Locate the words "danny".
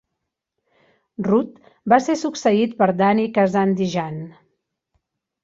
3.03-3.27